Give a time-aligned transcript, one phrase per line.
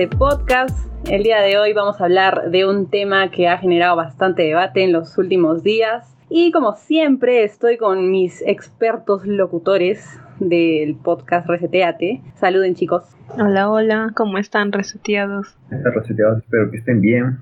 [0.00, 0.88] de podcast.
[1.10, 4.82] El día de hoy vamos a hablar de un tema que ha generado bastante debate
[4.82, 6.16] en los últimos días.
[6.30, 12.22] Y como siempre estoy con mis expertos locutores del podcast Reseteate.
[12.36, 13.14] Saluden chicos.
[13.38, 15.58] Hola, hola, ¿cómo están reseteados?
[15.70, 17.40] Están reseteados, espero que estén bien.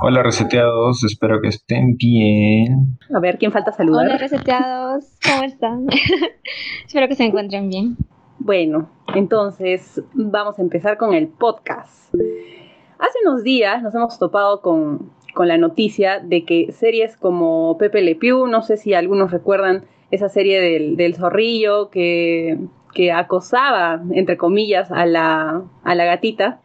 [0.00, 2.96] Hola reseteados, espero que estén bien.
[3.14, 4.06] A ver, ¿quién falta saludar?
[4.06, 5.86] Hola reseteados, ¿cómo están?
[6.86, 7.98] espero que se encuentren bien.
[8.38, 12.14] Bueno, entonces vamos a empezar con el podcast.
[12.98, 18.14] Hace unos días nos hemos topado con, la noticia de que series como Pepe Le
[18.14, 22.58] Pew, no sé si algunos recuerdan esa serie del, zorrillo que,
[23.12, 26.60] acosaba, entre comillas, a la, a la gatita.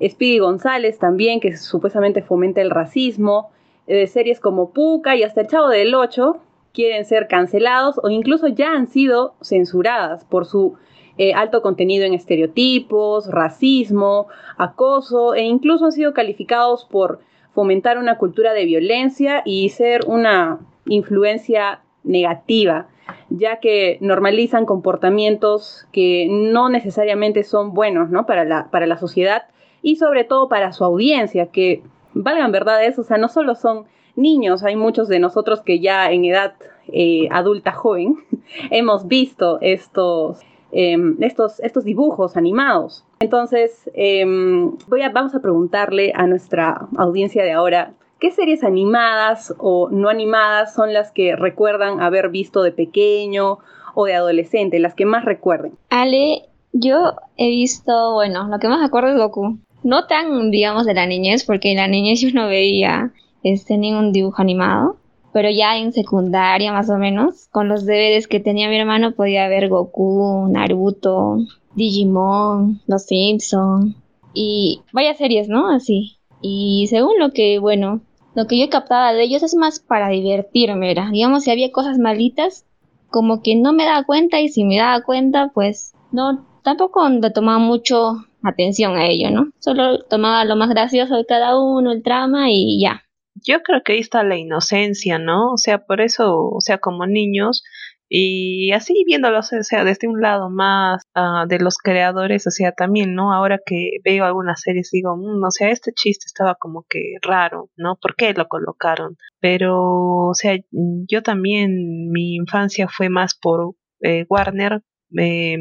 [0.00, 3.50] Speedy González también, que supuestamente fomenta el racismo.
[3.88, 6.38] Eh, series como Puca y hasta el Chavo del Ocho
[6.72, 10.76] quieren ser cancelados o incluso ya han sido censuradas por su
[11.18, 17.20] eh, alto contenido en estereotipos, racismo, acoso e incluso han sido calificados por
[17.54, 22.88] fomentar una cultura de violencia y ser una influencia negativa,
[23.30, 28.26] ya que normalizan comportamientos que no necesariamente son buenos ¿no?
[28.26, 29.44] para, la, para la sociedad
[29.82, 34.62] y sobre todo para su audiencia, que valgan verdades, o sea, no solo son niños,
[34.64, 36.54] hay muchos de nosotros que ya en edad
[36.88, 38.16] eh, adulta joven
[38.70, 40.40] hemos visto estos
[40.78, 43.02] Em, estos, estos dibujos animados.
[43.20, 49.54] Entonces, em, voy a, vamos a preguntarle a nuestra audiencia de ahora, ¿qué series animadas
[49.56, 53.58] o no animadas son las que recuerdan haber visto de pequeño
[53.94, 55.72] o de adolescente, las que más recuerden?
[55.88, 56.42] Ale,
[56.74, 59.56] yo he visto, bueno, lo que más acuerdo es Goku.
[59.82, 63.12] No tan, digamos, de la niñez, porque en la niñez yo no veía
[63.42, 64.98] este, ningún dibujo animado
[65.36, 69.48] pero ya en secundaria más o menos, con los deberes que tenía mi hermano podía
[69.48, 71.40] ver Goku, Naruto,
[71.74, 73.94] Digimon, Los Simpson
[74.32, 75.68] y varias series, ¿no?
[75.68, 76.16] Así.
[76.40, 78.00] Y según lo que, bueno,
[78.34, 81.10] lo que yo captaba de ellos es más para divertirme, era.
[81.10, 82.64] Digamos, si había cosas malitas,
[83.10, 87.30] como que no me daba cuenta y si me daba cuenta, pues no, tampoco le
[87.30, 89.50] tomaba mucho atención a ello, ¿no?
[89.58, 93.02] Solo tomaba lo más gracioso de cada uno, el trama y ya
[93.44, 95.52] yo creo que ahí está la inocencia, ¿no?
[95.52, 97.62] O sea, por eso, o sea, como niños,
[98.08, 102.72] y así viéndolos, o sea, desde un lado más ah, de los creadores, o sea,
[102.72, 103.32] también, ¿no?
[103.32, 107.70] Ahora que veo algunas series digo, mm, o sea, este chiste estaba como que raro,
[107.76, 107.96] ¿no?
[108.00, 109.16] ¿Por qué lo colocaron?
[109.40, 114.82] Pero, o sea, yo también, mi infancia fue más por eh, Warner,
[115.18, 115.58] eh,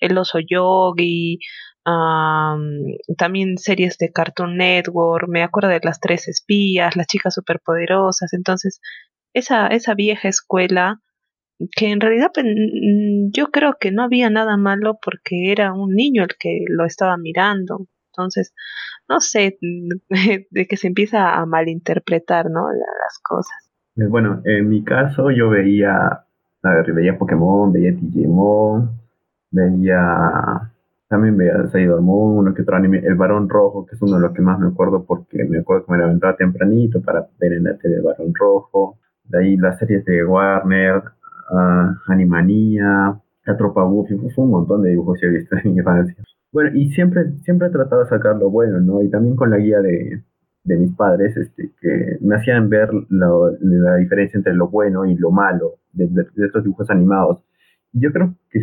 [0.00, 1.38] el oso yogi,
[1.84, 8.80] también series de Cartoon Network, me acuerdo de las tres espías, las chicas superpoderosas, entonces
[9.34, 11.00] esa, esa vieja escuela
[11.76, 12.46] que en realidad pues,
[13.32, 17.16] yo creo que no había nada malo porque era un niño el que lo estaba
[17.16, 17.86] mirando.
[18.12, 18.54] Entonces,
[19.08, 19.58] no sé,
[20.50, 22.68] de que se empieza a malinterpretar, ¿no?
[22.70, 23.70] Las cosas.
[23.96, 25.94] Eh, bueno, en mi caso yo veía,
[26.62, 29.00] a ver, veía Pokémon, veía Digimon,
[29.50, 30.72] veía
[31.08, 34.22] también veía Sailor Moon, uno que otro anime, El Barón Rojo, que es uno de
[34.22, 37.64] los que más me acuerdo porque me acuerdo que me levantaba tempranito para ver en
[37.64, 38.98] la tele El Barón Rojo.
[39.24, 40.96] De ahí las series de Warner,
[41.50, 45.78] uh, Animanía, La Tropa Buffy, fue un montón de dibujos que he visto en mi
[45.78, 46.22] infancia.
[46.52, 49.02] Bueno, y siempre, siempre he tratado de sacar lo bueno, ¿no?
[49.02, 50.22] Y también con la guía de,
[50.64, 55.30] de mis padres, este, que me hacían ver la diferencia entre lo bueno y lo
[55.30, 57.44] malo de, de, de estos dibujos animados.
[57.92, 58.60] Yo creo que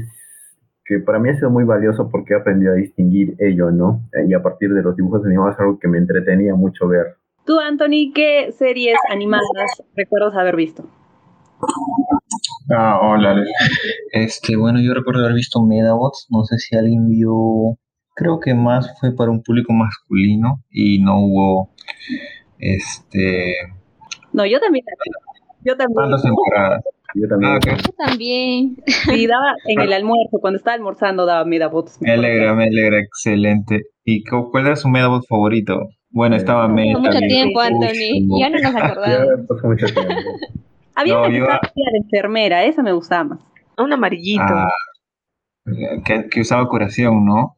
[0.92, 4.02] que para mí ha sido muy valioso porque he aprendido a distinguir ello, ¿no?
[4.28, 7.16] Y a partir de los dibujos animados es algo que me entretenía mucho ver.
[7.46, 9.46] Tú, Anthony, ¿qué series animadas
[9.96, 10.84] recuerdas haber visto?
[12.70, 13.42] Ah, hola.
[14.12, 17.78] Este, bueno, yo recuerdo haber visto Medabots, no sé si alguien vio,
[18.14, 21.70] creo que más fue para un público masculino y no hubo,
[22.60, 23.56] este...
[24.34, 24.84] No, yo también.
[25.64, 26.10] Yo también.
[26.22, 26.84] temporadas?
[27.16, 27.52] Yo también.
[27.54, 28.76] Ah, Yo también.
[28.88, 32.02] Sí, daba en el almuerzo, cuando estaba almorzando daba Medabots.
[32.02, 33.84] Me alegra, me alegra, excelente.
[34.06, 35.90] ¿Y cuál era su Medabot favorito?
[36.10, 37.00] Bueno, estaba Meta.
[37.00, 38.40] Mucho tiempo, Anthony.
[38.40, 39.28] Ya no nos acordamos.
[39.64, 40.14] mucho tiempo.
[40.96, 43.40] Había una que estaba de enfermera, esa me gustaba más.
[43.78, 44.44] Un amarillito.
[44.44, 44.70] Ah,
[46.06, 47.58] que, que, usaba curación, ¿no?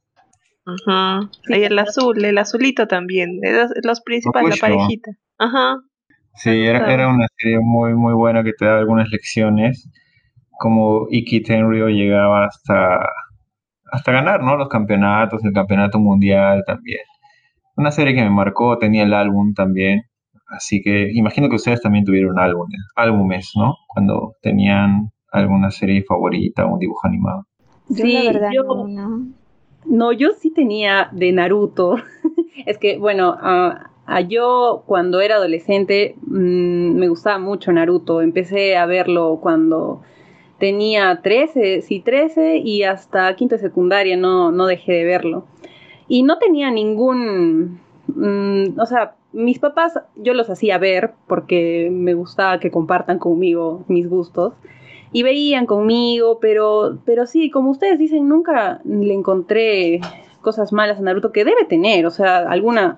[0.65, 1.29] Ajá.
[1.50, 3.39] y el azul, el azulito también.
[3.41, 5.11] Los, los principales, la parejita.
[5.39, 5.77] Ajá.
[6.35, 9.89] Sí, era, era una serie muy, muy buena que te daba algunas lecciones,
[10.59, 13.00] como Iki Tenryo llegaba hasta,
[13.91, 14.57] hasta ganar, ¿no?
[14.57, 17.01] Los campeonatos, el campeonato mundial también.
[17.75, 20.03] Una serie que me marcó, tenía el álbum también,
[20.50, 23.75] así que imagino que ustedes también tuvieron álbumes, álbumes, ¿no?
[23.88, 27.45] Cuando tenían alguna serie favorita o un dibujo animado.
[27.89, 28.50] Sí, yo la verdad
[28.88, 29.27] no.
[29.86, 31.97] No, yo sí tenía de Naruto.
[32.65, 33.74] es que, bueno, uh,
[34.27, 38.21] yo cuando era adolescente mmm, me gustaba mucho Naruto.
[38.21, 40.01] Empecé a verlo cuando
[40.59, 45.45] tenía 13, sí, 13 y hasta quinta secundaria no, no dejé de verlo.
[46.07, 52.13] Y no tenía ningún, mmm, o sea, mis papás yo los hacía ver porque me
[52.13, 54.53] gustaba que compartan conmigo mis gustos
[55.11, 60.01] y veían conmigo, pero, pero sí, como ustedes dicen, nunca le encontré
[60.41, 62.97] cosas malas a Naruto que debe tener, o sea, alguna,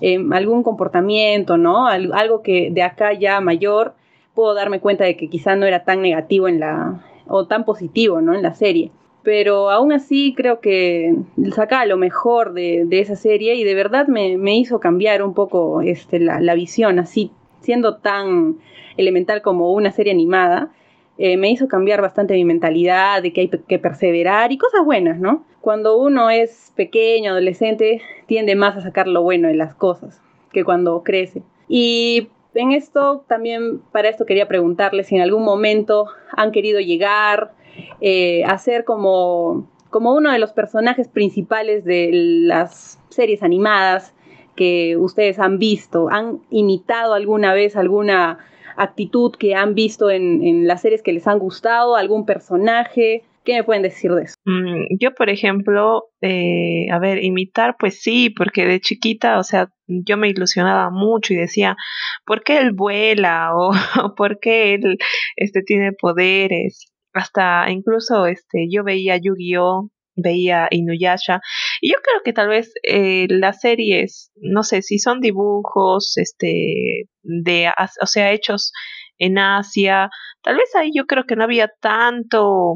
[0.00, 1.86] eh, algún comportamiento, ¿no?
[1.86, 3.94] algo que de acá ya mayor
[4.34, 8.20] puedo darme cuenta de que quizá no era tan negativo en la, o tan positivo,
[8.20, 8.34] ¿no?
[8.34, 8.90] En la serie.
[9.22, 11.14] Pero aún así creo que
[11.54, 15.32] sacaba lo mejor de, de esa serie y de verdad me, me hizo cambiar un
[15.32, 17.30] poco este, la, la, visión, así
[17.60, 18.56] siendo tan
[18.98, 20.72] elemental como una serie animada,
[21.16, 25.20] eh, me hizo cambiar bastante mi mentalidad de que hay que perseverar y cosas buenas,
[25.20, 25.44] ¿no?
[25.60, 30.20] Cuando uno es pequeño, adolescente, tiende más a sacar lo bueno de las cosas
[30.52, 31.42] que cuando crece.
[31.68, 36.06] Y en esto también, para esto quería preguntarles si en algún momento
[36.36, 37.52] han querido llegar
[38.00, 44.14] eh, a ser como, como uno de los personajes principales de las series animadas
[44.56, 46.08] que ustedes han visto.
[46.10, 48.38] ¿Han imitado alguna vez alguna
[48.76, 51.96] actitud que han visto en, en las series que les han gustado?
[51.96, 53.24] ¿Algún personaje?
[53.44, 54.36] ¿Qué me pueden decir de eso?
[54.46, 59.68] Mm, yo, por ejemplo, eh, a ver, imitar, pues sí, porque de chiquita, o sea,
[59.86, 61.76] yo me ilusionaba mucho y decía,
[62.24, 63.50] ¿por qué él vuela?
[64.04, 64.96] O, ¿por qué él
[65.36, 66.90] este, tiene poderes?
[67.12, 69.90] Hasta incluso este, yo veía Yu-Gi-Oh!
[70.16, 71.40] Veía Inuyasha
[71.80, 77.08] y yo creo que tal vez eh, las series no sé si son dibujos este
[77.22, 77.70] de
[78.00, 78.72] o sea hechos
[79.18, 80.10] en Asia
[80.42, 82.74] tal vez ahí yo creo que no había tanto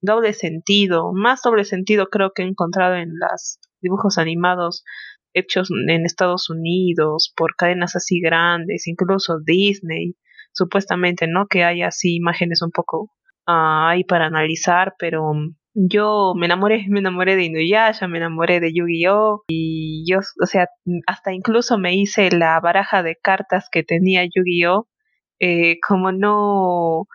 [0.00, 4.84] doble sentido, más doble sentido creo que he encontrado en los dibujos animados
[5.34, 10.16] hechos en Estados Unidos por cadenas así grandes, incluso Disney,
[10.52, 11.46] supuestamente, ¿no?
[11.46, 13.10] Que hay así imágenes un poco
[13.46, 15.32] uh, ahí para analizar, pero
[15.78, 19.44] yo me enamoré, me enamoré de Inuyasha, me enamoré de Yu-Gi-Oh!
[19.48, 20.66] y yo, o sea,
[21.06, 24.88] hasta incluso me hice la baraja de cartas que tenía Yu-Gi-Oh!
[25.40, 27.06] Eh, como no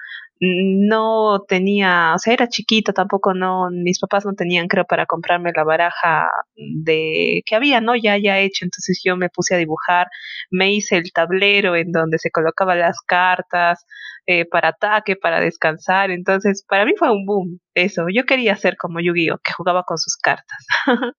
[0.46, 5.52] no tenía, o sea, era chiquita, tampoco no, mis papás no tenían, creo, para comprarme
[5.56, 7.96] la baraja de que había, ¿no?
[7.96, 10.08] Ya, ya hecho, entonces yo me puse a dibujar,
[10.52, 13.86] me hice el tablero en donde se colocaban las cartas
[14.28, 18.76] eh, para ataque, para descansar, entonces para mí fue un boom eso, yo quería ser
[18.78, 20.66] como Yu-Gi-Oh, que jugaba con sus cartas.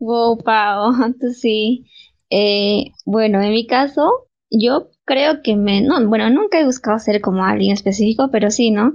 [0.00, 0.92] wow, Pau,
[1.40, 1.84] sí.
[2.30, 7.20] Eh, bueno, en mi caso, yo creo que me, no, bueno, nunca he buscado ser
[7.20, 8.94] como alguien específico, pero sí, ¿no?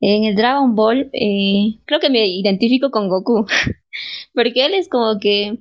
[0.00, 3.46] En el Dragon Ball, eh, creo que me identifico con Goku,
[4.34, 5.60] porque él es como que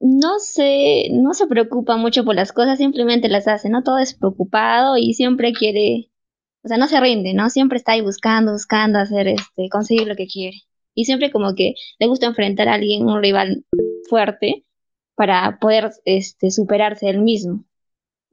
[0.00, 3.82] no se, no se preocupa mucho por las cosas, simplemente las hace, ¿no?
[3.82, 6.10] Todo es preocupado y siempre quiere,
[6.62, 7.50] o sea, no se rinde, ¿no?
[7.50, 10.58] Siempre está ahí buscando, buscando hacer, este, conseguir lo que quiere.
[10.94, 13.64] Y siempre como que le gusta enfrentar a alguien, un rival
[14.08, 14.64] fuerte,
[15.16, 17.64] para poder, este, superarse él mismo.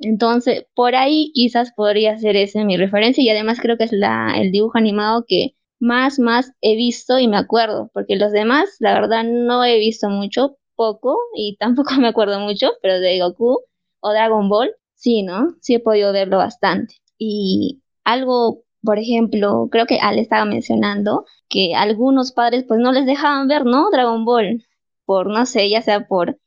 [0.02, 4.34] Entonces, por ahí quizás podría ser ese mi referencia y además creo que es la,
[4.38, 8.94] el dibujo animado que más, más he visto y me acuerdo, porque los demás, la
[8.94, 13.60] verdad, no he visto mucho, poco, y tampoco me acuerdo mucho, pero de Goku
[14.00, 15.56] o Dragon Ball, sí, ¿no?
[15.62, 16.96] Sí he podido verlo bastante.
[17.18, 23.06] Y algo, por ejemplo, creo que Al estaba mencionando que algunos padres pues no les
[23.06, 23.92] dejaban ver, ¿no?
[23.92, 24.66] Dragon Ball,
[25.06, 26.40] por, no sé, ya sea por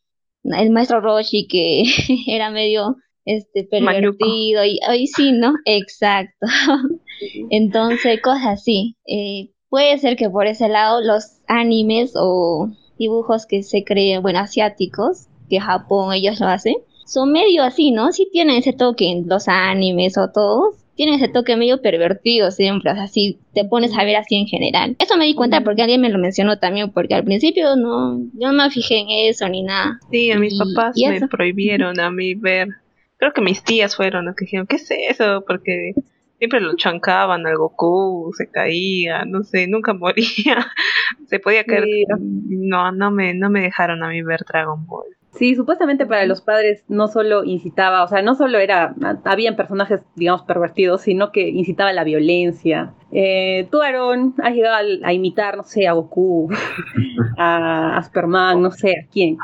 [0.44, 1.84] el maestro Roshi que
[2.26, 5.54] era medio este pervertido y hoy sí, ¿no?
[5.64, 6.47] Exacto.
[7.50, 8.97] Entonces, cosas así.
[9.07, 14.38] Eh, puede ser que por ese lado los animes o dibujos que se creen, bueno,
[14.38, 16.75] asiáticos, que Japón ellos lo hacen,
[17.07, 18.12] son medio así, ¿no?
[18.12, 22.93] Sí tienen ese toque en los animes o todos, tienen ese toque medio pervertido siempre,
[22.93, 24.97] o sea, si te pones a ver así en general.
[24.99, 28.52] Eso me di cuenta porque alguien me lo mencionó también, porque al principio no, yo
[28.52, 29.99] no me fijé en eso ni nada.
[30.11, 32.69] Sí, a mis papás me prohibieron a mí ver
[33.25, 35.45] creo que mis tías fueron las que dijeron, ¿qué es eso?
[35.47, 35.95] Porque
[36.37, 40.66] siempre lo chancaban al Goku, se caía, no sé, nunca moría,
[41.26, 41.85] se podía caer.
[42.19, 45.07] No, no me, no me dejaron a mí ver Dragon Ball.
[45.31, 50.00] Sí, supuestamente para los padres no solo incitaba, o sea, no solo era, habían personajes,
[50.14, 52.93] digamos, pervertidos, sino que incitaba la violencia.
[53.11, 56.50] Eh, tú, Aaron, has llegado a, a, imitar, no sé, a Goku,
[57.38, 59.38] a, a Superman, no sé, a quién.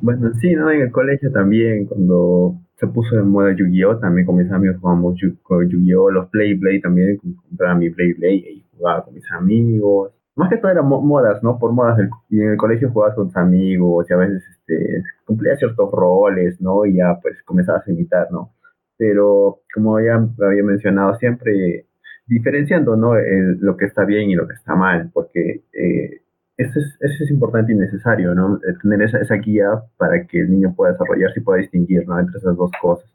[0.00, 0.70] Bueno, sí, ¿no?
[0.70, 3.98] En el colegio también, cuando se puso de moda Yu-Gi-Oh!
[3.98, 6.10] También con mis amigos jugábamos Yu-Gi-Oh!
[6.10, 10.12] Los Play Play también, compraba mi Play Play y jugaba con mis amigos.
[10.36, 11.58] más que todo eran modas, ¿no?
[11.58, 11.98] Por modas,
[12.28, 16.60] y en el colegio jugabas con tus amigos y a veces este, cumplías ciertos roles,
[16.60, 16.84] ¿no?
[16.84, 18.52] Y ya pues comenzabas a imitar, ¿no?
[18.96, 21.86] Pero como ya había mencionado, siempre
[22.26, 23.14] diferenciando, ¿no?
[23.60, 26.22] lo que está bien y lo que está mal, porque eh,
[26.56, 28.56] eso, es, importante y necesario, ¿no?
[28.56, 32.18] Eh, tener esa, esa guía para que el niño pueda desarrollarse y pueda distinguir, ¿no?
[32.18, 33.08] Entre esas dos cosas.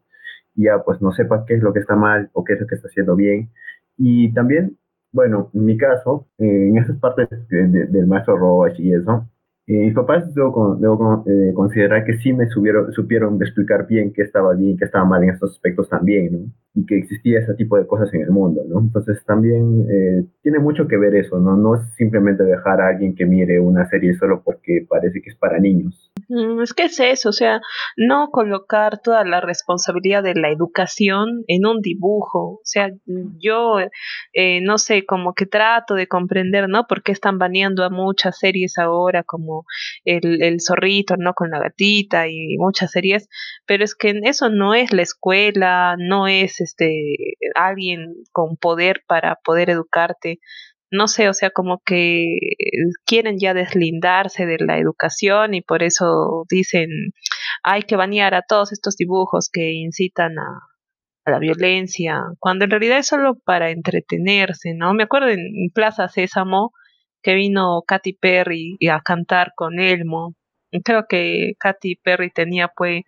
[0.55, 2.67] Y ya pues no sepa qué es lo que está mal o qué es lo
[2.67, 3.51] que está haciendo bien.
[3.98, 4.77] Y también
[5.12, 9.27] bueno, en mi caso, eh, en esas partes del maestro Roach y eso,
[9.69, 14.55] eh, mis papás debo, eh, considerar que sí me subieron, supieron explicar bien qué estaba
[14.55, 16.51] bien y qué estaba mal en estos aspectos también, ¿no?
[16.75, 18.79] y que existía ese tipo de cosas en el mundo, ¿no?
[18.79, 21.57] Entonces también eh, tiene mucho que ver eso, ¿no?
[21.57, 25.35] No es simplemente dejar a alguien que mire una serie solo porque parece que es
[25.35, 26.11] para niños.
[26.61, 27.59] Es que es eso, o sea,
[27.97, 32.91] no colocar toda la responsabilidad de la educación en un dibujo, o sea,
[33.39, 33.79] yo
[34.33, 36.85] eh, no sé, como que trato de comprender, ¿no?
[36.88, 39.58] Por qué están baneando a muchas series ahora, como
[40.05, 41.33] el, el zorrito, ¿no?
[41.33, 43.27] Con la gatita y muchas series,
[43.65, 47.15] pero es que eso no es la escuela, no es este
[47.55, 50.39] alguien con poder para poder educarte
[50.91, 52.25] no sé, o sea, como que
[53.05, 56.89] quieren ya deslindarse de la educación y por eso dicen
[57.63, 60.59] hay que banear a todos estos dibujos que incitan a,
[61.25, 64.93] a la violencia, cuando en realidad es solo para entretenerse, ¿no?
[64.93, 66.71] Me acuerdo en Plaza Sésamo
[67.21, 70.35] que vino Katy Perry a cantar con Elmo.
[70.83, 73.03] Creo que Katy Perry tenía pues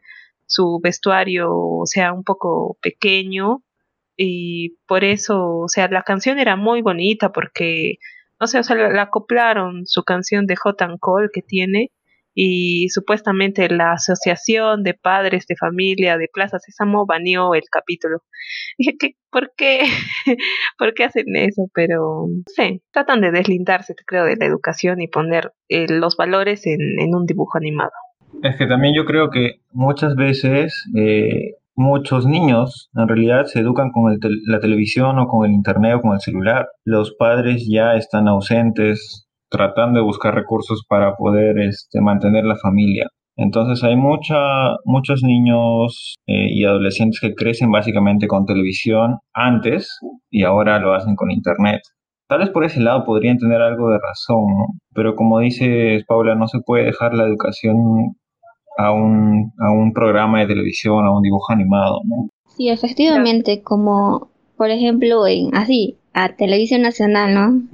[0.46, 3.63] su vestuario, o sea, un poco pequeño
[4.18, 7.96] y por eso, o sea, la canción era muy bonita porque,
[8.39, 11.00] no sé, o sea, la acoplaron su canción de Hot and
[11.34, 11.91] que tiene
[12.34, 18.20] y supuestamente la asociación de padres de familia de Plaza Sésamo baneó el capítulo.
[18.78, 19.82] Dije que, ¿por qué?
[20.78, 21.64] ¿Por qué hacen eso?
[21.74, 26.66] Pero, no sé, tratan de deslindarse, creo, de la educación y poner eh, los valores
[26.68, 27.92] en, en un dibujo animado.
[28.44, 33.92] Es que también yo creo que muchas veces eh, muchos niños en realidad se educan
[33.92, 36.70] con la televisión o con el internet o con el celular.
[36.86, 43.08] Los padres ya están ausentes tratando de buscar recursos para poder este, mantener la familia.
[43.36, 44.38] Entonces hay mucha,
[44.86, 51.15] muchos niños eh, y adolescentes que crecen básicamente con televisión antes y ahora lo hacen
[51.15, 51.81] con internet.
[52.27, 54.65] Tal vez por ese lado podrían tener algo de razón, ¿no?
[54.93, 57.75] Pero como dices, Paula, no se puede dejar la educación
[58.77, 62.29] a un, a un programa de televisión, a un dibujo animado, ¿no?
[62.48, 67.67] Sí, efectivamente, como por ejemplo en así, a televisión nacional, ¿no?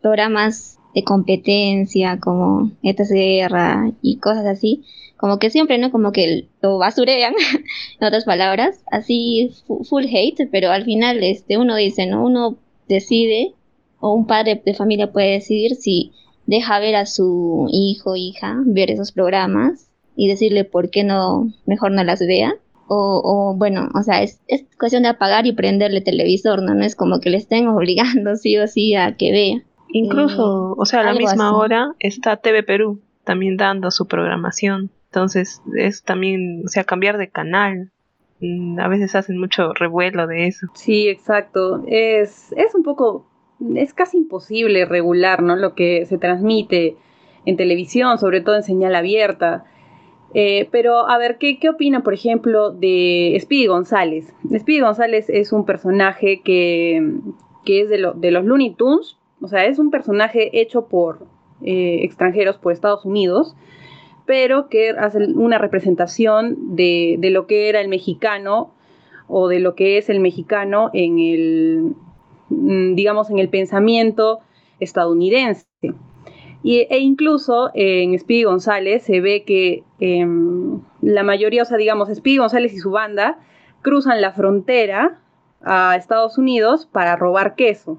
[0.00, 4.84] Programas de competencia como Esta Guerra y cosas así,
[5.16, 5.90] como que siempre, ¿no?
[5.90, 7.34] Como que lo basurean,
[8.00, 9.50] en otras palabras, así
[9.88, 12.24] full hate, pero al final este uno dice, ¿no?
[12.24, 12.56] Uno
[12.88, 13.54] decide
[14.00, 16.12] o un padre de familia puede decidir si
[16.46, 21.52] deja ver a su hijo o hija ver esos programas y decirle por qué no,
[21.66, 22.54] mejor no las vea.
[22.86, 26.74] O, o bueno, o sea, es, es, cuestión de apagar y prenderle televisor, ¿no?
[26.74, 29.62] No es como que le estén obligando sí o sí a que vea.
[29.88, 34.90] Incluso, eh, o sea, a la misma hora está TV Perú también dando su programación.
[35.06, 37.92] Entonces, es también, o sea, cambiar de canal.
[38.40, 40.66] Mm, a veces hacen mucho revuelo de eso.
[40.74, 41.84] Sí, exacto.
[41.86, 43.30] Es, es un poco,
[43.76, 45.56] es casi imposible regular, ¿no?
[45.56, 46.96] Lo que se transmite
[47.44, 49.64] en televisión, sobre todo en señal abierta.
[50.34, 54.34] Eh, pero a ver, ¿qué, ¿qué opina, por ejemplo, de Speedy González?
[54.58, 57.20] Speedy González es un personaje que,
[57.64, 61.26] que es de, de, los Looney Tunes, o sea, es un personaje hecho por
[61.60, 63.54] eh, extranjeros, por Estados Unidos,
[64.24, 68.72] pero que hace una representación de, de, lo que era el mexicano
[69.28, 71.94] o de lo que es el mexicano en el,
[72.48, 74.40] mm, digamos, en el pensamiento
[74.80, 75.66] estadounidense.
[76.62, 82.08] Y, e incluso en Speedy González se ve que em, la mayoría, o sea, digamos,
[82.08, 83.38] Speedy González y su banda
[83.82, 85.20] cruzan la frontera
[85.62, 87.98] a Estados Unidos para robar queso.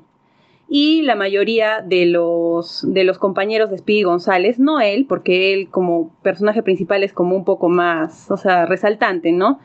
[0.68, 5.70] Y la mayoría de los, de los compañeros de Speedy González, no él, porque él
[5.70, 9.60] como personaje principal es como un poco más, o sea, resaltante, ¿no?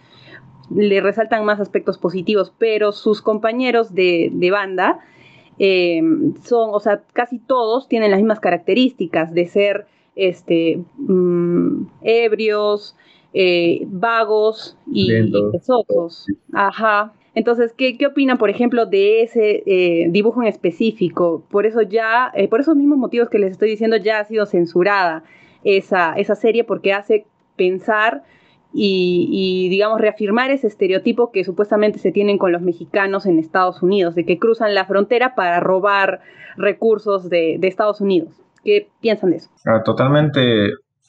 [0.75, 5.01] Le resaltan más aspectos positivos, pero sus compañeros de, de banda
[5.59, 6.01] eh,
[6.43, 12.97] son, o sea, casi todos tienen las mismas características de ser este, mm, ebrios,
[13.35, 15.11] eh, vagos y,
[15.53, 16.27] pesosos.
[16.53, 17.13] Ajá.
[17.35, 21.45] Entonces, ¿qué, ¿qué, opinan, por ejemplo, de ese eh, dibujo en específico?
[21.51, 25.23] Por eso ya, por esos mismos motivos que les estoy diciendo, ya ha sido censurada
[25.63, 28.25] esa, esa serie porque hace pensar
[28.73, 34.15] y, digamos, reafirmar ese estereotipo que supuestamente se tienen con los mexicanos en Estados Unidos,
[34.15, 36.21] de que cruzan la frontera para robar
[36.57, 38.31] recursos de, Estados Unidos.
[38.65, 39.51] ¿Qué piensan de eso?
[39.67, 40.41] Ah, totalmente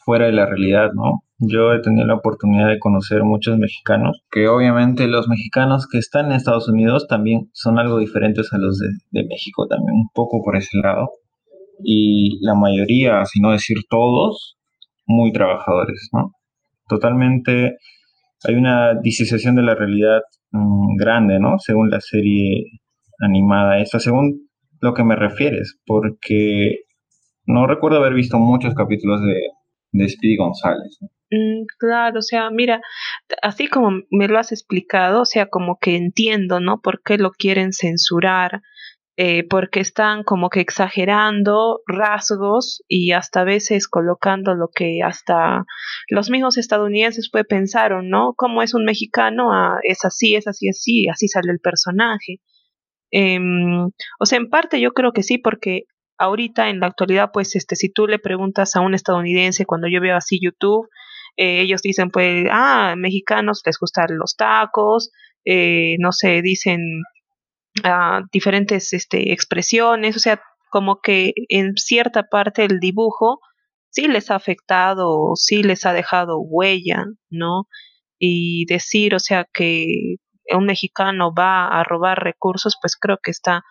[0.05, 1.23] fuera de la realidad, ¿no?
[1.39, 6.27] Yo he tenido la oportunidad de conocer muchos mexicanos, que obviamente los mexicanos que están
[6.27, 10.55] en Estados Unidos también son algo diferentes a los de, México, también un poco por
[10.55, 11.09] ese lado.
[11.83, 14.57] Y la mayoría, si no decir todos,
[15.07, 16.31] muy trabajadores, ¿no?
[16.91, 17.77] totalmente
[18.43, 21.57] hay una disociación de la realidad mm, grande, ¿no?
[21.59, 22.65] Según la serie
[23.19, 24.49] animada esta, según
[24.81, 26.79] lo que me refieres, porque
[27.45, 29.35] no recuerdo haber visto muchos capítulos de,
[29.91, 30.97] de Speedy González.
[31.31, 32.81] Mm, claro, o sea, mira,
[33.41, 36.81] así como me lo has explicado, o sea, como que entiendo, ¿no?
[36.81, 38.61] ¿Por qué lo quieren censurar?
[39.17, 45.65] Eh, porque están como que exagerando rasgos y hasta a veces colocando lo que hasta
[46.09, 48.33] los mismos estadounidenses pues pensaron, ¿no?
[48.35, 49.51] ¿Cómo es un mexicano?
[49.53, 52.39] Ah, es así, es así, así, así sale el personaje.
[53.11, 55.83] Em, o sea, en parte yo creo que sí, porque
[56.21, 60.01] ahorita en la actualidad, pues, este, si tú le preguntas a un estadounidense cuando yo
[60.01, 60.87] veo así YouTube,
[61.37, 65.11] eh, ellos dicen, pues, ah, mexicanos les gustan los tacos,
[65.45, 66.81] eh, no sé, dicen
[68.33, 73.39] diferentes este, expresiones, o sea, como que en cierta parte el dibujo
[73.89, 77.67] sí les ha afectado, sí les ha dejado huella, ¿no?
[78.19, 80.15] Y decir, o sea, que
[80.55, 83.63] un mexicano va a robar recursos, pues creo que está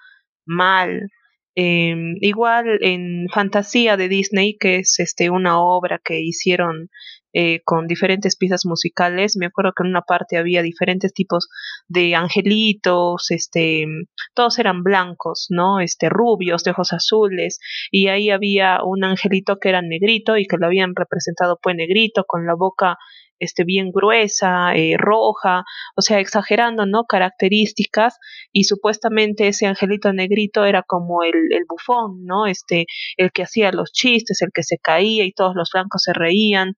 [0.47, 1.11] mal.
[1.57, 6.89] Em, igual en Fantasía de Disney, que es este una obra que hicieron
[7.33, 9.37] eh, con diferentes piezas musicales.
[9.37, 11.49] Me acuerdo que en una parte había diferentes tipos
[11.89, 13.87] de angelitos, este,
[14.35, 15.81] todos eran blancos, ¿no?
[15.81, 17.59] Este, rubios, de ojos azules,
[17.91, 22.25] y ahí había un angelito que era negrito y que lo habían representado pues negrito,
[22.27, 22.97] con la boca
[23.41, 25.65] este, bien gruesa, eh, roja,
[25.97, 27.05] o sea, exagerando, ¿no?
[27.05, 28.19] Características
[28.53, 32.47] y supuestamente ese angelito negrito era como el, el bufón, ¿no?
[32.47, 36.13] Este, el que hacía los chistes, el que se caía y todos los blancos se
[36.13, 36.75] reían.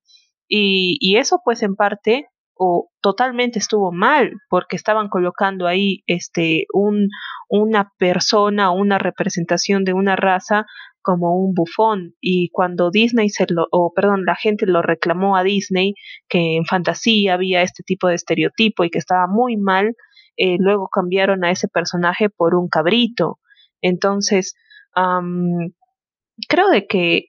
[0.49, 7.09] Y, eso pues en parte o totalmente estuvo mal porque estaban colocando ahí este un
[7.49, 10.67] una persona una representación de una raza
[11.03, 12.15] como un bufón.
[12.21, 15.95] Y cuando Disney se lo o perdón la gente lo reclamó a Disney
[16.29, 19.95] que en fantasía había este tipo de estereotipo y que estaba muy mal
[20.37, 23.39] eh, luego cambiaron a ese personaje por un cabrito.
[23.83, 24.55] Entonces
[26.49, 27.27] creo de que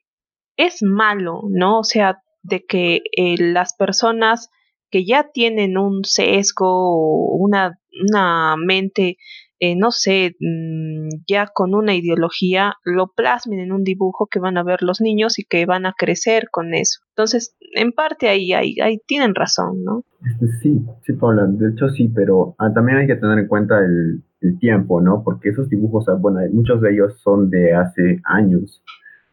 [0.56, 4.50] es malo no o sea de que eh, las personas
[4.94, 9.16] que ya tienen un sesgo o una, una mente,
[9.64, 14.58] eh, no sé, mm, ya con una ideología, lo plasmen en un dibujo que van
[14.58, 17.00] a ver los niños y que van a crecer con eso.
[17.10, 20.04] Entonces, en parte ahí, ahí, ahí tienen razón, ¿no?
[20.22, 23.78] Este, sí, sí, Paula, de hecho sí, pero ah, también hay que tener en cuenta
[23.78, 25.22] el, el tiempo, ¿no?
[25.24, 28.82] Porque esos dibujos, ah, bueno, muchos de ellos son de hace años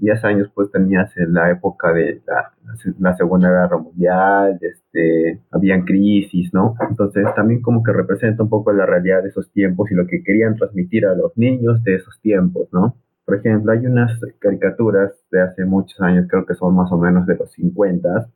[0.02, 6.52] 10 años pues tenías en la época de la, Segunda Guerra Mundial, este, habían crisis,
[6.54, 6.76] ¿no?
[6.90, 10.24] Entonces también como que representa un poco la realidad de esos tiempos y lo que
[10.24, 12.96] querían transmitir a los niños de esos tiempos, ¿no?
[13.26, 17.28] Por ejemplo, hay unas caricaturas de hace muchos años, creo que son más o menos
[17.28, 18.28] de los 50,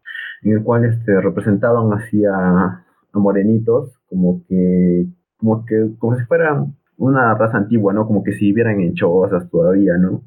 [0.43, 2.81] en el cual este, representaban así a,
[3.13, 5.05] morenitos como que,
[5.37, 8.05] como que, como si fueran una raza antigua, ¿no?
[8.05, 10.21] Como que si vivieran en chozas todavía, ¿no?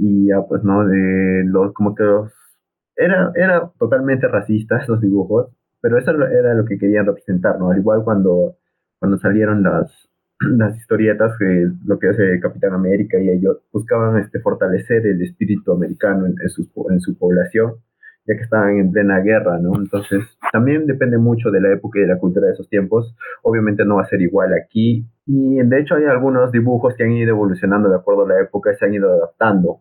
[0.00, 2.32] Y ya pues no, de los como que los,
[2.96, 7.70] era, era totalmente racista esos dibujos, pero eso era lo que querían representar, ¿no?
[7.70, 8.56] Al igual cuando,
[8.98, 9.92] cuando salieron las,
[10.40, 15.72] las historietas, que lo que hace Capitán América y ellos buscaban este, fortalecer el espíritu
[15.72, 17.74] americano en, su, en su población,
[18.26, 19.72] ya que estaban en plena guerra, ¿no?
[19.76, 23.14] Entonces, también depende mucho de la época y de la cultura de esos tiempos.
[23.42, 25.06] Obviamente no va a ser igual aquí.
[25.26, 28.74] Y de hecho hay algunos dibujos que han ido evolucionando de acuerdo a la época
[28.74, 29.80] se han ido adaptando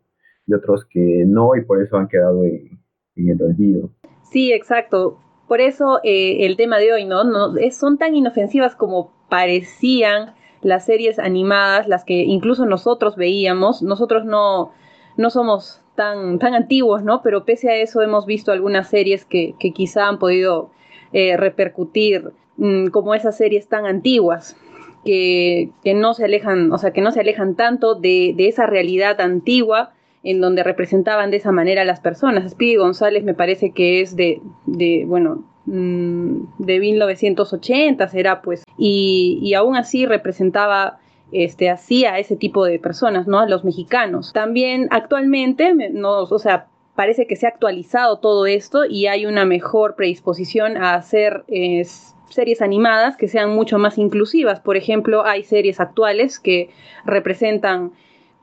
[0.50, 2.80] y otros que no y por eso han quedado en,
[3.16, 3.90] el olvido.
[4.32, 5.20] Sí, exacto.
[5.48, 7.24] Por eso eh, el tema de hoy, ¿no?
[7.24, 13.82] no son tan inofensivas como parecían las series animadas, las que incluso nosotros veíamos.
[13.82, 14.72] Nosotros no,
[15.18, 17.22] no somos tan, tan antiguos, ¿no?
[17.22, 20.72] Pero pese a eso hemos visto algunas series que, que quizá han podido
[21.14, 24.58] eh, repercutir mm, como esas series tan antiguas.
[25.06, 28.66] Que, que, no se alejan, o sea, que no se alejan tanto de, de esa
[28.66, 29.94] realidad antigua
[30.32, 32.50] en donde representaban de esa manera a las personas.
[32.52, 39.40] Speedy González me parece que es de, de bueno, mm, de 1980 será pues, y,
[39.42, 41.00] y aún así representaba
[41.32, 43.46] este, así a ese tipo de personas, ¿no?
[43.46, 44.34] Los mexicanos.
[44.34, 49.46] También actualmente, no, o sea, parece que se ha actualizado todo esto y hay una
[49.46, 51.46] mejor predisposición a hacer
[52.30, 54.60] series animadas que sean mucho más inclusivas.
[54.60, 56.70] Por ejemplo, hay series actuales que
[57.06, 57.92] representan,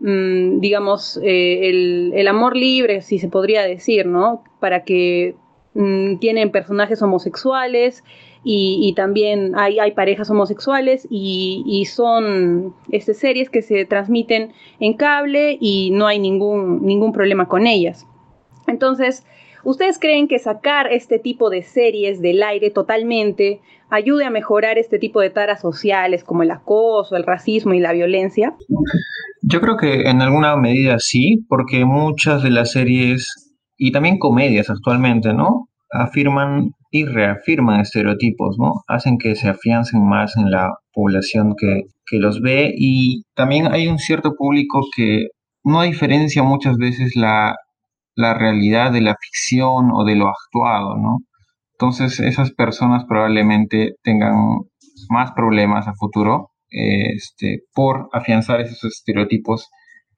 [0.00, 1.68] mm, digamos, eh,
[2.14, 4.42] el, amor libre, si se podría decir, ¿no?
[4.60, 5.34] Para que
[5.74, 8.04] mm, tienen personajes homosexuales
[8.48, 15.58] y, también hay, hay, parejas homosexuales y, son este, series que se transmiten en cable
[15.60, 18.06] y no hay ningún, ningún problema con ellas.
[18.68, 19.26] Entonces,
[19.66, 24.98] ¿ustedes creen que sacar este tipo de series del aire totalmente ayude a mejorar este
[24.98, 28.54] tipo de taras sociales como el acoso, el racismo y la violencia?
[29.42, 34.70] Yo creo que en alguna medida sí, porque muchas de las series y también comedias
[34.70, 35.68] actualmente, ¿no?
[35.90, 38.82] Afirman y reafirman estereotipos, ¿no?
[38.86, 43.88] Hacen que se afiancen más en la población que, que los ve y también hay
[43.88, 45.26] un cierto público que
[45.64, 47.56] no diferencia muchas veces la,
[48.16, 51.18] la realidad de la ficción o de lo actuado, ¿no?
[51.72, 54.34] Entonces esas personas probablemente tengan
[55.10, 59.68] más problemas a futuro este, por afianzar esos estereotipos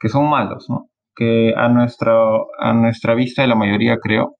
[0.00, 0.88] que son malos, ¿no?
[1.18, 2.14] que a, nuestra,
[2.60, 4.36] a nuestra vista de la mayoría creo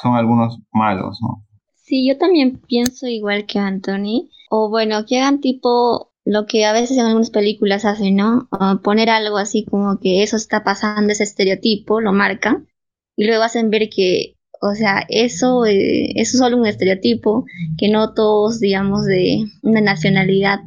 [0.00, 1.18] son algunos malos.
[1.20, 1.44] ¿no?
[1.74, 4.30] Sí, yo también pienso igual que Anthony.
[4.48, 8.48] O bueno, que hagan tipo lo que a veces en algunas películas hacen, ¿no?
[8.82, 12.68] poner algo así como que eso está pasando, ese estereotipo, lo marcan,
[13.16, 14.34] y luego hacen ver que
[14.66, 17.44] o sea, eso, eh, eso es solo un estereotipo,
[17.76, 20.60] que no todos, digamos, de una nacionalidad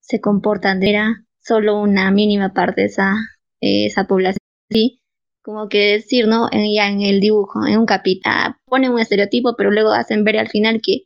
[0.00, 3.14] se comportan de era solo una mínima parte de esa,
[3.60, 4.38] esa población.
[4.70, 5.00] ¿sí?
[5.42, 6.48] Como que decir, ¿no?
[6.50, 8.34] En, ya en el dibujo, en un capítulo,
[8.64, 11.02] ponen un estereotipo, pero luego hacen ver al final que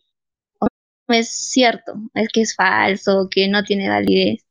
[1.09, 4.44] no es cierto, es que es falso, que no tiene validez.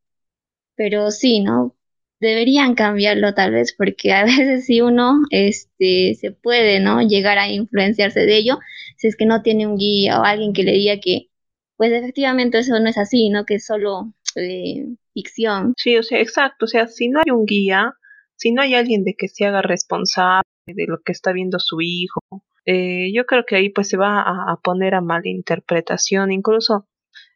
[0.75, 1.74] Pero sí, ¿no?
[2.19, 7.49] Deberían cambiarlo tal vez porque a veces si uno este se puede no llegar a
[7.49, 8.59] influenciarse de ello
[8.97, 11.29] si es que no tiene un guía o alguien que le diga que
[11.77, 15.73] pues efectivamente eso no es así no que es solo eh, ficción.
[15.77, 17.93] Sí o sea exacto o sea si no hay un guía
[18.35, 21.81] si no hay alguien de que se haga responsable de lo que está viendo su
[21.81, 22.21] hijo
[22.65, 26.87] eh, yo creo que ahí pues se va a, poner a mala interpretación incluso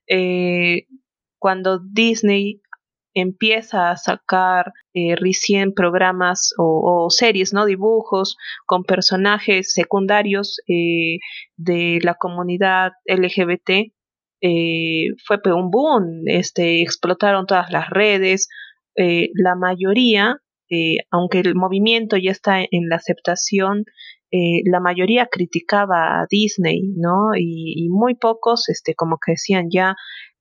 [0.08, 0.88] eh,
[1.38, 2.62] cuando Disney
[3.20, 7.66] empieza a sacar eh, recién programas o, series, ¿no?
[7.66, 11.20] Dibujos con personajes secundarios eh,
[11.58, 13.92] de la comunidad LGBT.
[14.42, 18.48] Eh, fue un boom, este, explotaron todas las redes,
[18.96, 20.36] la mayoría,
[21.10, 23.86] aunque el movimiento ya está en la aceptación,
[24.30, 27.30] la mayoría criticaba a Disney, ¿no?
[27.38, 29.96] Y, muy pocos, este, como que decían ya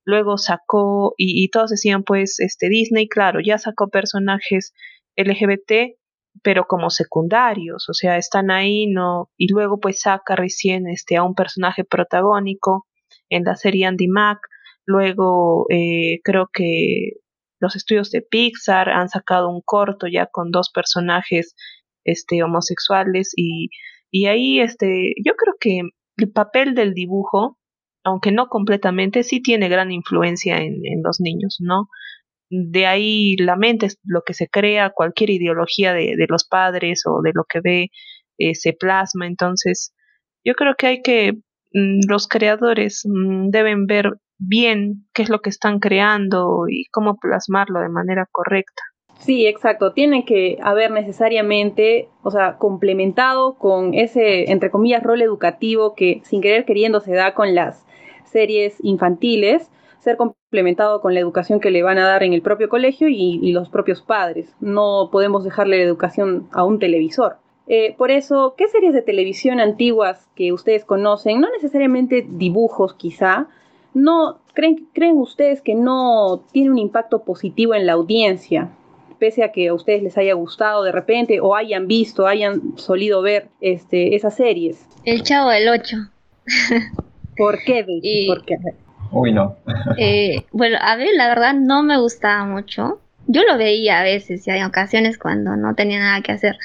[0.08, 4.72] Luego sacó, y, todos decían, pues, este Disney, claro, ya sacó personajes
[5.16, 5.98] LGBT,
[6.42, 11.24] pero como secundarios, o sea, están ahí, no, y luego pues saca recién este a
[11.24, 12.86] un personaje protagónico
[13.28, 14.38] en la serie Andy Mac,
[14.86, 17.10] luego eh, creo que
[17.60, 21.54] los estudios de Pixar han sacado un corto ya con dos personajes
[22.04, 23.68] este homosexuales y,
[24.10, 25.80] y ahí este yo creo que
[26.16, 27.57] el papel del dibujo
[28.08, 31.88] aunque no completamente, sí tiene gran influencia en, los niños, ¿no?
[32.50, 37.20] De ahí la mente es lo que se crea, cualquier ideología de, los padres o
[37.22, 37.90] de lo que ve
[38.38, 39.94] eh, se plasma, entonces
[40.44, 41.32] yo creo que hay que,
[41.74, 47.18] mm, los creadores mm, deben ver bien qué es lo que están creando y cómo
[47.18, 48.82] plasmarlo de manera correcta.
[49.18, 49.92] Sí, exacto.
[49.92, 56.40] Tiene que haber necesariamente, o sea, complementado con ese, entre comillas, rol educativo que sin
[56.40, 57.84] querer queriendo se da con las
[58.24, 62.68] series infantiles, ser complementado con la educación que le van a dar en el propio
[62.68, 64.54] colegio y, los propios padres.
[64.60, 67.38] No podemos dejarle la educación a un televisor.
[67.66, 73.48] Eh, por eso, ¿qué series de televisión antiguas que ustedes conocen, no necesariamente dibujos quizá,
[73.92, 78.70] no creen, creen ustedes que no tiene un impacto positivo en la audiencia?
[79.18, 83.22] Pese a que a ustedes les haya gustado de repente o hayan visto, hayan solido
[83.22, 84.86] ver este, esas series.
[85.04, 85.96] El Chavo del 8.
[87.36, 87.84] ¿Por qué,
[88.26, 88.56] ¿Por qué?
[89.10, 89.56] Uy, no.
[89.98, 93.00] Eh, bueno, a ver, la verdad no me gustaba mucho.
[93.26, 96.56] Yo lo veía a veces y hay ocasiones cuando no tenía nada que hacer.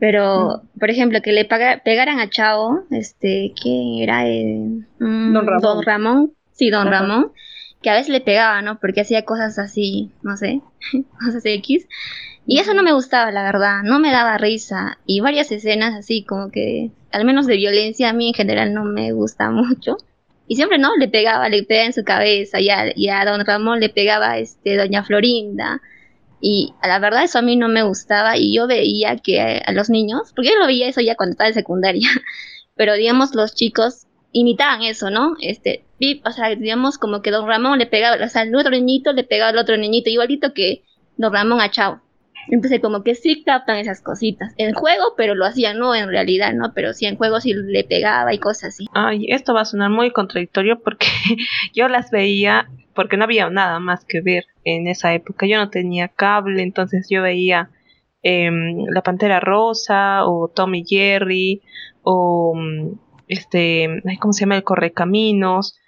[0.00, 0.78] Pero, mm.
[0.78, 4.24] por ejemplo, que le pegaran a Chavo, este, ¿quién era?
[4.24, 5.60] Mm, don, Ramón.
[5.62, 6.32] don Ramón.
[6.52, 7.32] Sí, Don Ramón.
[7.84, 8.80] Que a veces le pegaba, ¿no?
[8.80, 10.62] Porque hacía cosas así, no sé,
[11.22, 11.86] cosas X.
[12.46, 14.96] Y eso no me gustaba, la verdad, no me daba risa.
[15.04, 18.84] Y varias escenas así como que, al menos de violencia, a mí en general no
[18.84, 19.98] me gusta mucho.
[20.48, 20.96] Y siempre, ¿no?
[20.96, 24.78] Le pegaba, le pegaba en su cabeza, y a, y don Ramón le pegaba este,
[24.78, 25.82] doña Florinda.
[26.40, 29.90] Y la verdad eso a mí no me gustaba y yo veía que a, los
[29.90, 32.08] niños, porque yo lo veía eso ya cuando estaba en secundaria,
[32.76, 35.36] pero digamos los chicos imitaban eso, ¿no?
[35.40, 35.84] Este,
[36.24, 39.24] o sea, digamos como que don Ramón le pegaba, o sea, el otro niñito le
[39.24, 40.82] pegaba al otro niñito, igualito que
[41.16, 42.00] don Ramón a Chao.
[42.48, 44.52] Entonces como que sí captan esas cositas.
[44.58, 46.72] En juego, pero lo hacían, no en realidad, ¿no?
[46.74, 48.86] Pero sí en juego sí le pegaba y cosas así.
[48.92, 51.06] Ay, esto va a sonar muy contradictorio porque
[51.74, 55.46] yo las veía porque no había nada más que ver en esa época.
[55.46, 57.70] Yo no tenía cable, entonces yo veía
[58.22, 61.62] em, La Pantera Rosa o Tommy Jerry
[62.02, 64.56] o mm, este, ¿cómo se llama?
[64.56, 65.78] El Correcaminos.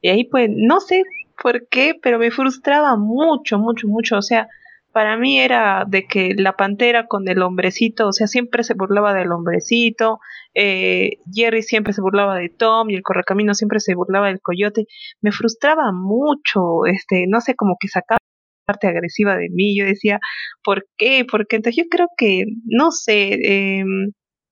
[0.00, 1.02] Y ahí pues no sé
[1.42, 4.18] por qué, pero me frustraba mucho, mucho, mucho.
[4.18, 4.48] O sea,
[4.92, 9.12] para mí era de que la pantera con el hombrecito, o sea, siempre se burlaba
[9.12, 10.20] del hombrecito,
[10.54, 14.86] eh, Jerry siempre se burlaba de Tom y el correcamino siempre se burlaba del coyote.
[15.20, 18.18] Me frustraba mucho, este, no sé, como que sacaba
[18.66, 19.78] parte agresiva de mí.
[19.78, 20.18] Yo decía,
[20.64, 21.26] ¿por qué?
[21.30, 23.84] Porque entonces yo creo que, no sé, eh,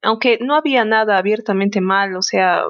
[0.05, 2.65] aunque no había nada abiertamente mal, o sea,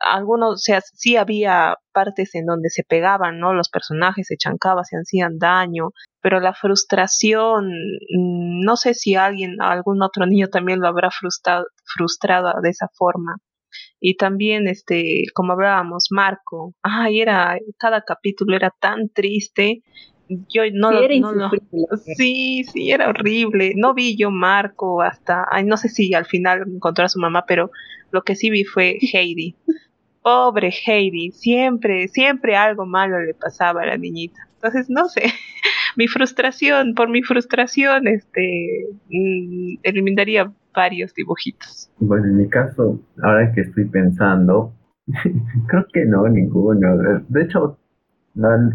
[0.00, 3.54] algunos, o sea, sí había partes en donde se pegaban, ¿no?
[3.54, 5.90] Los personajes se chancaban, se hacían daño,
[6.20, 11.66] pero la frustración, mm, no sé si alguien, algún otro niño también lo habrá frustrado,
[11.84, 13.36] frustrado de esa forma.
[14.00, 19.82] Y también, este, como hablábamos, Marco, ay, era, cada capítulo era tan triste,
[20.28, 21.50] yo no, sí, no, no,
[22.16, 23.72] sí, sí, era horrible.
[23.76, 27.44] No vi yo Marco hasta, ay, no sé si al final encontró a su mamá,
[27.46, 27.70] pero
[28.10, 29.56] lo que sí vi fue Heidi.
[30.22, 34.48] Pobre Heidi, siempre, siempre algo malo le pasaba a la niñita.
[34.54, 35.22] Entonces, no sé,
[35.96, 41.90] mi frustración, por mi frustración, este, mm, eliminaría varios dibujitos.
[41.98, 44.74] Bueno, en mi caso, ahora que estoy pensando,
[45.68, 47.22] creo que no, ninguno.
[47.28, 47.78] De hecho,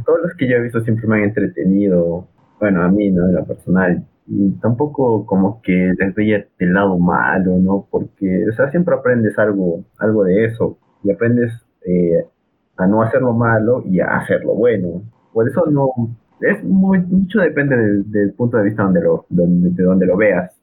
[0.06, 2.28] todos los que yo he visto siempre me han entretenido,
[2.60, 3.26] bueno, a mí, ¿no?
[3.26, 4.06] En lo personal.
[4.28, 7.88] Y tampoco como que les veía el lado malo, ¿no?
[7.90, 10.78] Porque, o sea, siempre aprendes algo, algo de eso.
[11.04, 11.52] Y aprendes
[11.86, 12.26] eh,
[12.78, 15.04] a no hacerlo malo y a hacerlo bueno.
[15.34, 15.90] Por eso no,
[16.42, 20.56] es muy, mucho depende del, punto de vista donde lo, de donde lo veas,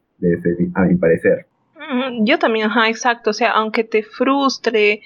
[0.74, 1.46] a mi parecer.
[1.76, 3.30] Mm, yo también, ajá, exacto.
[3.30, 5.00] O sea, aunque te frustre,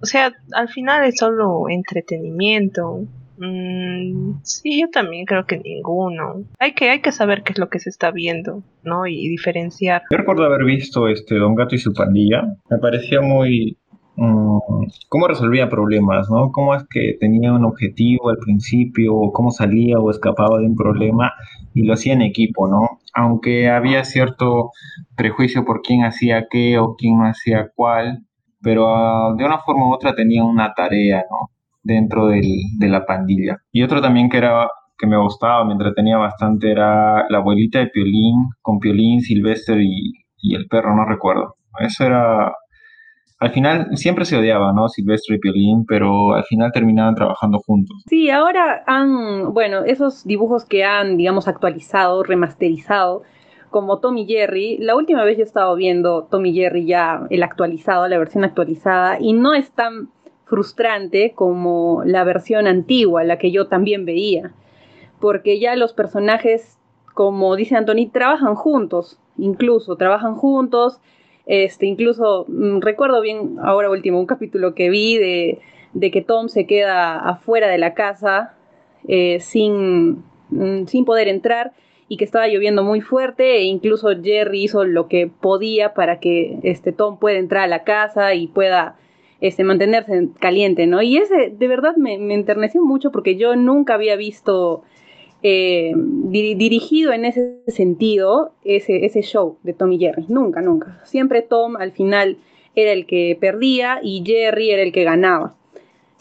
[0.00, 3.06] o sea, al final es solo entretenimiento.
[3.40, 6.44] Mm, sí, yo también creo que ninguno.
[6.58, 9.06] Hay que, hay que saber qué es lo que se está viendo, ¿no?
[9.06, 10.02] Y, diferenciar.
[10.10, 12.42] Yo recuerdo haber visto este Don Gato y su pandilla.
[12.68, 13.78] Me parecía muy,
[14.16, 14.58] mm,
[15.08, 16.52] cómo resolvía problemas, ¿no?
[16.52, 20.76] Cómo es que tenía un objetivo al principio, o cómo salía o escapaba de un
[20.76, 21.32] problema
[21.72, 23.00] y lo hacía en equipo, ¿no?
[23.14, 24.72] Aunque había cierto
[25.16, 28.26] prejuicio por quién hacía qué o quién no hacía cuál,
[28.62, 31.50] pero ah, de una forma u otra tenía una tarea, ¿no?
[31.82, 32.46] Dentro del,
[32.78, 33.58] de la pandilla.
[33.72, 37.86] Y otro también que era que me gustaba, me entretenía bastante, era la abuelita de
[37.86, 41.54] Piolín, con Piolín, Silvestre y, y el perro, no recuerdo.
[41.78, 42.52] Eso era...
[43.38, 44.88] Al final siempre se odiaba, ¿no?
[44.88, 47.96] Silvestre y Piolín, pero al final terminaban trabajando juntos.
[48.06, 53.22] Sí, ahora han, bueno, esos dibujos que han, digamos, actualizado, remasterizado,
[53.70, 58.06] como Tommy Jerry, la última vez yo he estado viendo Tommy Jerry ya el actualizado,
[58.08, 60.10] la versión actualizada, y no es tan
[60.50, 64.52] frustrante como la versión antigua, la que yo también veía,
[65.20, 66.76] porque ya los personajes,
[67.14, 71.00] como dice Anthony, trabajan juntos, incluso trabajan juntos,
[71.46, 75.60] este, incluso mm, recuerdo bien ahora último un capítulo que vi de,
[75.92, 78.54] de que Tom se queda afuera de la casa
[79.06, 81.72] eh, sin, mm, sin poder entrar
[82.08, 86.58] y que estaba lloviendo muy fuerte e incluso Jerry hizo lo que podía para que
[86.64, 88.96] este Tom pueda entrar a la casa y pueda
[89.40, 91.02] este, mantenerse caliente, ¿no?
[91.02, 94.82] Y ese de verdad me, enterneció mucho porque yo nunca había visto
[95.42, 101.00] eh, dirigido en ese sentido ese, ese show de Tom y Jerry, nunca, nunca.
[101.04, 102.36] Siempre Tom al final
[102.74, 105.54] era el que perdía y Jerry era el que ganaba.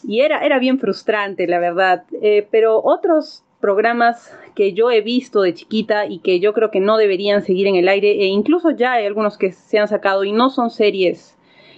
[0.04, 2.04] Y era, era bien frustrante, la verdad.
[2.22, 6.80] Eh, pero otros programas que yo he visto de chiquita y que yo creo que
[6.80, 10.24] no deberían seguir en el aire, e incluso ya hay algunos que se han sacado
[10.24, 11.36] y no son series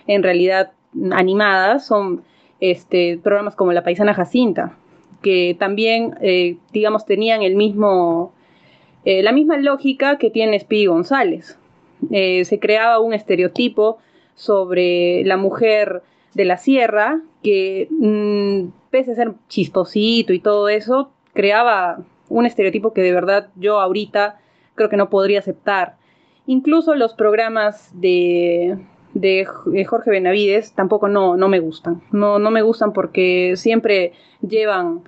[0.08, 0.72] en realidad
[1.12, 2.24] animadas son
[2.60, 4.78] este, programas como La Paisana Jacinta,
[5.22, 8.34] que también, eh, digamos, tenían el mismo,
[9.06, 11.58] eh, la misma lógica que tiene Speedy González.
[12.12, 14.00] Eh, se creaba un estereotipo
[14.36, 16.02] sobre la mujer
[16.34, 22.00] de la sierra que, mm, pese a ser chistosito y todo eso, creaba
[22.30, 24.40] un estereotipo que de verdad yo ahorita
[24.76, 25.98] creo que no podría aceptar.
[26.48, 28.78] Incluso los programas de,
[29.14, 29.46] de
[29.86, 32.02] Jorge Benavides tampoco no, no me gustan.
[32.12, 35.04] No, no me gustan porque siempre llevan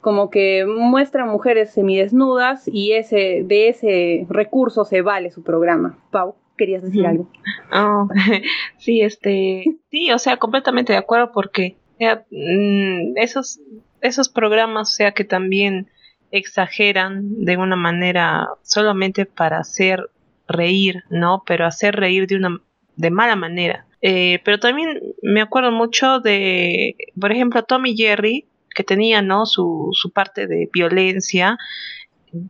[0.00, 5.96] como que muestra mujeres semidesnudas y ese, de ese recurso se vale su programa.
[6.10, 7.28] Pau, querías decir algo.
[7.72, 8.08] Oh,
[8.78, 13.60] sí, este, sí, o sea, completamente de acuerdo porque mm, esos,
[14.00, 15.88] esos programas, o sea, que también
[16.32, 20.10] exageran de una manera solamente para hacer
[20.48, 21.44] reír, ¿no?
[21.46, 22.60] Pero hacer reír de una
[23.02, 23.84] de mala manera.
[24.00, 29.44] Eh, pero también me acuerdo mucho de, por ejemplo, Tommy Jerry, que tenía, ¿no?
[29.44, 31.58] Su, su parte de violencia.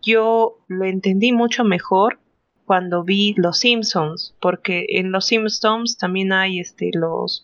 [0.03, 2.21] Yo lo entendí mucho mejor
[2.67, 7.43] cuando vi Los Simpsons, porque en Los Simpsons también hay este los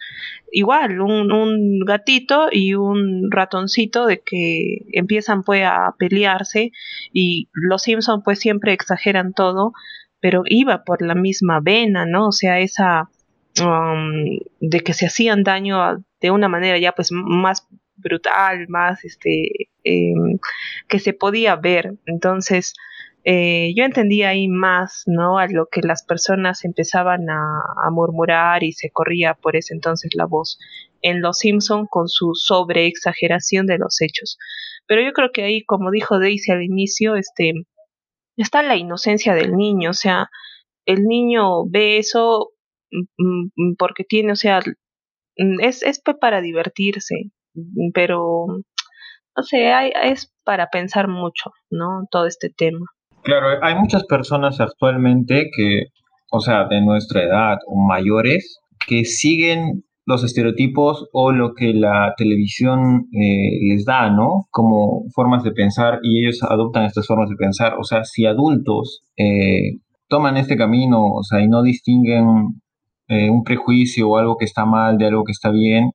[0.53, 6.73] igual un, un, gatito y un ratoncito de que empiezan pues a pelearse
[7.13, 9.73] y Los Simpsons pues siempre exageran todo,
[10.21, 12.29] pero iba por la misma vena, ¿no?
[12.29, 13.09] O sea, esa
[13.63, 19.71] um, de que se hacían daño de una manera ya pues más brutal, más este,
[19.85, 20.39] em,
[20.89, 21.95] que se podía ver.
[22.07, 22.75] Entonces,
[23.25, 25.39] eh, yo entendía ahí más, ¿no?
[25.39, 30.13] A lo que las personas empezaban a, a, murmurar y se corría por ese entonces
[30.15, 30.59] la voz
[31.03, 34.39] en Los Simpson con su sobreexageración de los hechos.
[34.87, 37.53] Pero yo creo que ahí, como dijo Daisy al inicio, este,
[38.43, 40.29] está la inocencia del niño, o sea,
[40.87, 42.51] el niño ve eso
[42.91, 44.61] mm, mm, porque tiene, o sea,
[45.37, 47.31] mm, es, es para divertirse,
[47.93, 48.47] pero,
[49.37, 49.73] no sé,
[50.05, 52.07] es para pensar mucho, ¿no?
[52.11, 52.87] Todo este tema.
[53.23, 55.87] Claro, hay muchas personas actualmente que,
[56.31, 62.15] o sea, de nuestra edad o mayores, que siguen los estereotipos o lo que la
[62.17, 64.47] televisión eh, les da, ¿no?
[64.51, 67.75] Como formas de pensar y ellos adoptan estas formas de pensar.
[67.79, 72.25] O sea, si adultos eh, toman este camino, o sea, y no distinguen
[73.09, 75.91] eh, un prejuicio o algo que está mal de algo que está bien,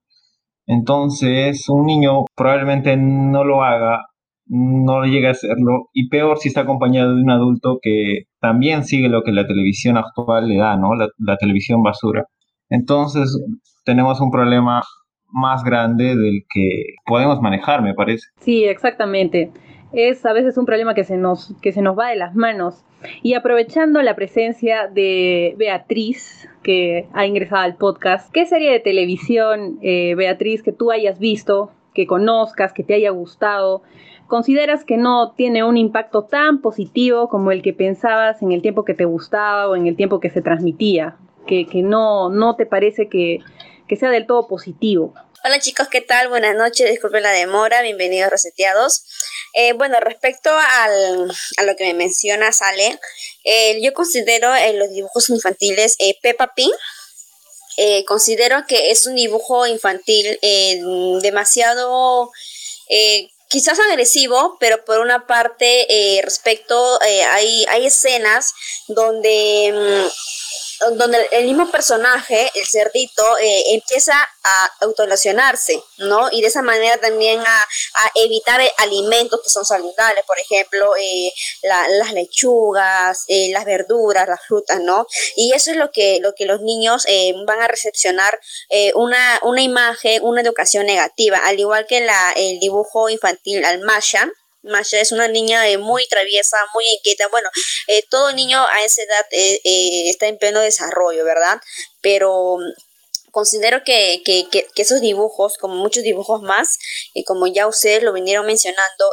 [0.68, 4.06] entonces un niño probablemente no lo haga,
[4.46, 9.10] no llegue a hacerlo, y peor si está acompañado de un adulto que también sigue
[9.10, 10.92] lo que la televisión actual le da, ¿no?
[10.94, 12.28] la televisión basura.
[12.74, 13.40] Entonces,
[13.86, 14.82] tenemos un problema
[15.32, 18.26] más grande del que podemos manejar, me parece.
[18.40, 19.52] Sí, exactamente.
[19.92, 22.84] Es a veces un problema que se nos, que se nos va de las manos.
[23.22, 29.78] Y aprovechando la presencia de Beatriz, que ha ingresado al podcast, ¿qué serie de televisión,
[29.84, 33.84] eh, Beatriz, que tú hayas visto, que conozcas, que te haya gustado,
[34.26, 38.84] consideras que no tiene un impacto tan positivo como el que pensabas en el tiempo
[38.84, 41.18] que te gustaba o en el tiempo que se transmitía?
[41.48, 43.40] Que, no, no te parece que,
[43.88, 45.14] que sea del todo positivo.
[45.46, 46.30] Hola chicos, ¿qué tal?
[46.30, 49.04] Buenas noches, disculpen la demora, bienvenidos reseteados.
[49.54, 52.98] Eh, bueno, respecto al, a lo que me menciona Sale,
[53.44, 56.72] eh, yo considero en los dibujos infantiles eh, Peppa Pig,
[58.08, 60.40] considero que es un dibujo infantil
[61.22, 62.32] demasiado
[63.50, 68.54] quizás agresivo, pero por una parte respecto, hay, hay escenas
[68.88, 76.30] donde mm, donde el mismo personaje, el cerdito, eh, empieza a autolesionarse, ¿no?
[76.32, 77.66] Y de esa manera también a,
[78.16, 84.80] evitar alimentos que son saludables, por ejemplo, eh, las lechugas, eh, las verduras, las frutas,
[84.82, 85.08] ¿no?
[85.36, 87.06] Y eso es lo que, lo que los niños
[87.46, 88.40] van a recepcionar
[88.96, 94.43] una, una imagen, una educación negativa, al igual que la, el dibujo infantil Almasha, Masha
[94.92, 97.28] es una niña eh, muy traviesa, muy inquieta.
[97.30, 97.50] Bueno,
[97.88, 101.60] eh, todo niño a esa edad eh, está en pleno desarrollo, ¿verdad?
[102.02, 102.58] Pero
[103.32, 106.78] considero que, que, que, esos dibujos, como muchos dibujos más,
[107.16, 109.10] y como ya ustedes lo vinieron mencionando,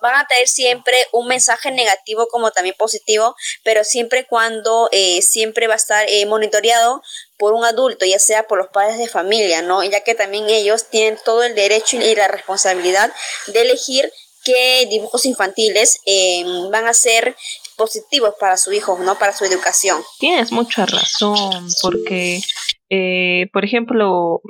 [0.00, 4.88] van a traer siempre un mensaje negativo como también positivo, pero siempre cuando
[5.20, 7.02] siempre va a estar monitoreado
[7.36, 9.82] por un adulto, ya sea por los padres de familia, ¿no?
[9.82, 13.12] Ya que también ellos tienen todo el derecho y la responsabilidad
[13.48, 14.12] de elegir
[14.48, 17.36] qué dibujos infantiles eh, van a ser
[17.76, 19.18] positivos para su hijo, ¿no?
[19.18, 20.00] Para su educación.
[20.18, 22.40] Tienes mucha razón, porque,
[22.88, 24.40] eh, por ejemplo,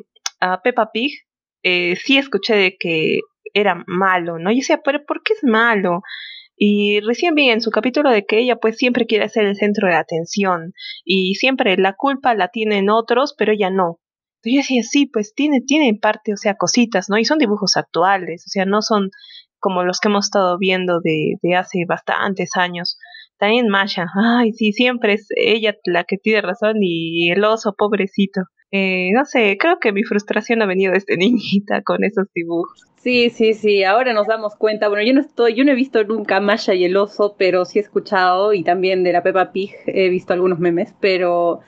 [0.40, 1.12] a Peppa Pig
[1.64, 3.20] eh, sí escuché de que
[3.54, 4.52] era malo, ¿no?
[4.52, 6.02] Y decía, pero ¿por qué es malo?
[6.56, 9.88] Y recién vi en su capítulo de que ella pues siempre quiere ser el centro
[9.88, 10.72] de atención
[11.04, 13.98] y siempre la culpa la tienen otros, pero ella no.
[14.44, 17.18] Yo decía, sí, pues tiene, tiene parte, o sea, cositas, ¿no?
[17.18, 19.10] Y son dibujos actuales, o sea, no son
[19.60, 22.98] como los que hemos estado viendo de, de hace bastantes años.
[23.38, 28.42] También Masha, ay, sí, siempre es ella la que tiene razón y el oso, pobrecito.
[28.70, 32.84] Eh, no sé, creo que mi frustración ha venido desde niñita con esos dibujos.
[32.96, 36.02] Sí, sí, sí, ahora nos damos cuenta, bueno, yo no estoy, yo no he visto
[36.04, 39.70] nunca Masha y el oso, pero sí he escuchado y también de la Peppa Pig
[39.86, 41.60] he visto algunos memes, pero,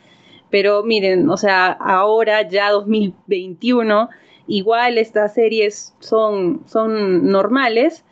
[0.51, 4.09] pero miren, o sea, ahora ya 2021
[4.51, 8.05] Igual estas series son, son normales,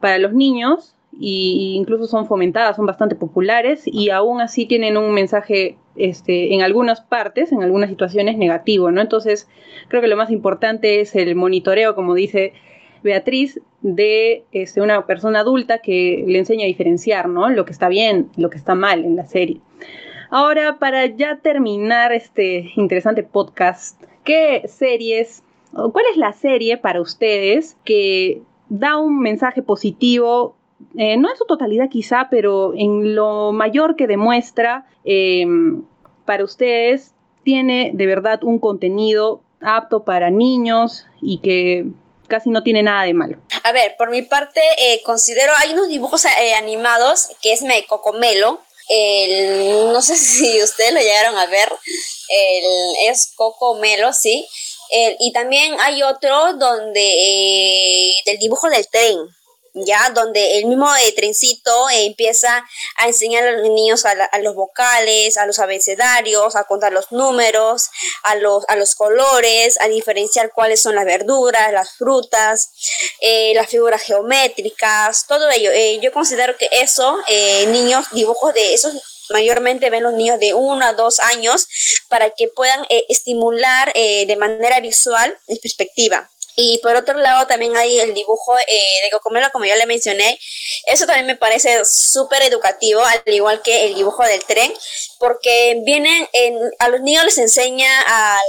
[0.00, 5.12] para los niños e incluso son fomentadas, son bastante populares y aún así tienen un
[5.12, 9.02] mensaje este, en algunas partes, en algunas situaciones negativo, ¿no?
[9.02, 9.48] Entonces,
[9.88, 12.54] creo que lo más importante es el monitoreo, como dice
[13.02, 17.50] Beatriz, de este, una persona adulta que le enseña a diferenciar, ¿no?
[17.50, 19.60] Lo que está bien, lo que está mal en la serie.
[20.30, 27.76] Ahora, para ya terminar este interesante podcast, ¿qué series, cuál es la serie para ustedes
[27.84, 30.56] que da un mensaje positivo
[30.96, 35.46] eh, no en su totalidad quizá, pero en lo mayor que demuestra eh,
[36.26, 37.12] para ustedes,
[37.44, 41.86] tiene de verdad un contenido apto para niños y que
[42.28, 43.38] casi no tiene nada de malo.
[43.64, 46.24] A ver, por mi parte, eh, considero, hay unos dibujos
[46.58, 48.60] animados que es Me Cocomelo.
[48.88, 51.68] El, no sé si ustedes lo llegaron a ver,
[52.28, 54.46] el, es Cocomelo, sí.
[55.18, 59.18] Y también hay otro donde, del dibujo del tren,
[59.74, 62.64] ya donde el mismo eh, trencito eh, empieza
[62.96, 67.88] a enseñar a los niños a, los vocales, a los abecedarios, a contar los números,
[68.22, 72.70] a los, a los colores, a diferenciar cuáles son las verduras, las frutas,
[73.20, 75.70] eh, las figuras geométricas, todo ello.
[76.00, 77.18] yo considero que eso,
[77.68, 81.66] niños, dibujos de esos mayormente ven los niños de uno a dos años
[82.08, 86.30] para que puedan estimular de manera visual en perspectiva.
[86.54, 90.38] Y por otro lado también hay el dibujo eh, de Cocomelo, como ya le mencioné.
[90.86, 94.72] Eso también me parece súper educativo, al igual que el dibujo del tren,
[95.18, 98.40] porque vienen, en, a los niños les enseña al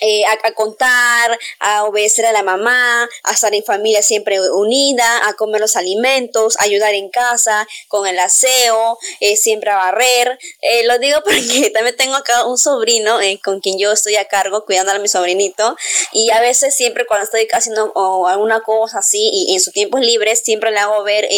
[0.00, 5.34] eh, a, contar, a obedecer a la mamá, a estar en familia siempre unida, a
[5.34, 10.38] comer los alimentos, a ayudar en casa con el aseo, eh, siempre a barrer.
[10.60, 14.64] Eh, lo digo porque también tengo acá un sobrino con quien yo estoy a cargo
[14.64, 15.76] cuidando a mi sobrinito
[16.12, 17.92] y a veces siempre cuando estoy haciendo
[18.26, 21.28] alguna cosa así y en su tiempo libre siempre le hago ver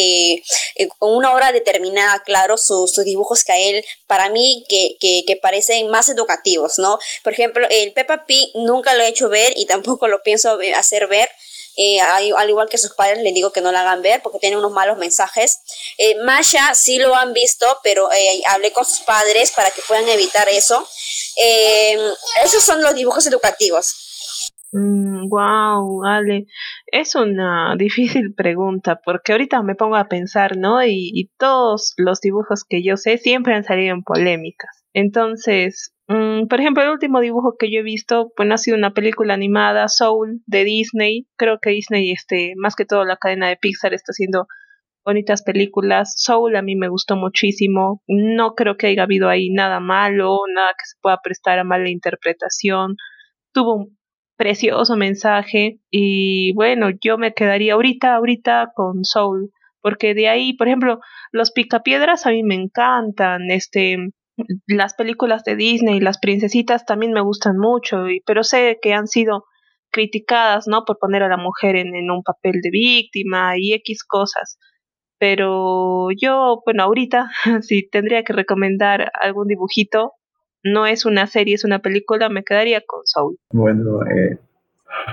[0.99, 5.37] con una hora determinada, claro, sus, dibujos que a él, para mí, que, que, que
[5.37, 6.99] parecen más educativos, ¿no?
[7.23, 11.07] Por ejemplo, el Peppa Pig nunca lo he hecho ver y tampoco lo pienso hacer
[11.07, 11.29] ver.
[11.77, 14.57] Eh, al igual que sus padres le digo que no la hagan ver porque tiene
[14.57, 15.61] unos malos mensajes.
[15.99, 20.09] Eh, Masha sí lo han visto, pero eh, hablé con sus padres para que puedan
[20.09, 20.87] evitar eso.
[22.45, 23.95] esos son los dibujos educativos.
[24.73, 26.47] wow, mm, Ale,
[26.87, 30.85] es una difícil pregunta porque ahorita me pongo a pensar, ¿no?
[30.85, 34.85] Y todos los dibujos que yo sé siempre han salido en polémicas.
[34.93, 38.93] Entonces, Mm, por ejemplo, el último dibujo que yo he visto, bueno, ha sido una
[38.93, 41.29] película animada, Soul, de Disney.
[41.37, 44.49] Creo que Disney, este, más que todo la cadena de Pixar, está haciendo
[45.05, 46.15] bonitas películas.
[46.17, 48.03] Soul a mí me gustó muchísimo.
[48.09, 51.89] No creo que haya habido ahí nada malo, nada que se pueda prestar a mala
[51.91, 52.97] interpretación.
[53.53, 53.99] Tuvo un
[54.37, 60.67] precioso mensaje y bueno, yo me quedaría ahorita, ahorita con Soul, porque de ahí, por
[60.67, 60.99] ejemplo,
[61.31, 63.97] los picapiedras a mí me encantan, este,
[64.67, 69.07] las películas de Disney, las princesitas también me gustan mucho, y, pero sé que han
[69.07, 69.45] sido
[69.91, 70.85] criticadas, ¿no?
[70.85, 74.59] Por poner a la mujer en, en un papel de víctima y X cosas.
[75.19, 77.31] Pero yo, bueno, ahorita,
[77.61, 80.13] si tendría que recomendar algún dibujito,
[80.65, 83.37] no es una serie, es una película, me quedaría con Soul.
[83.53, 84.39] Bueno, eh,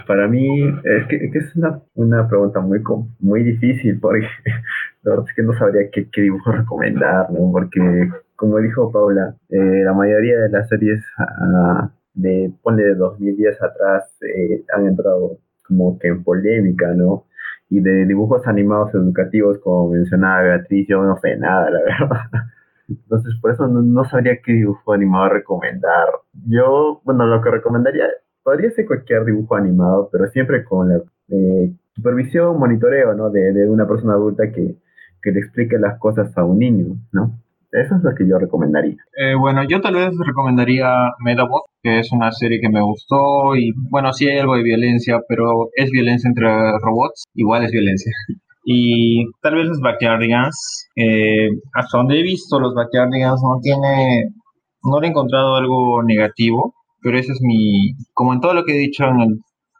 [0.05, 2.81] para mí es que, es una, una, pregunta muy,
[3.19, 4.27] muy difícil porque
[5.03, 7.51] la verdad es que no sabría qué, qué dibujo recomendar, ¿no?
[7.51, 13.61] Porque como dijo Paula, eh, la mayoría de las series uh, de, ponle de 2010
[13.61, 17.25] atrás, eh, han entrado como que en polémica, ¿no?
[17.69, 22.43] Y de dibujos animados educativos, como mencionaba Beatriz, yo no sé nada, la verdad.
[22.87, 26.07] Entonces, por eso no, sabría qué dibujo animado recomendar.
[26.47, 28.05] Yo, bueno, lo que recomendaría,
[28.43, 33.29] podría ser cualquier dibujo animado, pero siempre con la eh, supervisión, monitoreo, ¿no?
[33.31, 34.77] De, de una persona adulta que,
[35.21, 37.33] que le explique las cosas a un niño, ¿no?
[37.71, 38.95] Eso es lo que yo recomendaría.
[39.17, 40.89] Eh, bueno, yo tal vez recomendaría
[41.19, 45.19] Medabot, que es una serie que me gustó y bueno, sí hay algo de violencia,
[45.27, 46.47] pero es violencia entre
[46.79, 48.11] robots, igual es violencia.
[48.69, 54.25] Y tal vez los Backyardigans, eh, hasta donde he visto los Backyardigans no tiene,
[54.83, 58.77] no he encontrado algo negativo, pero ese es mi, como en todo lo que he
[58.77, 59.39] dicho en el